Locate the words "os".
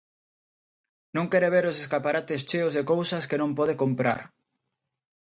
1.71-1.79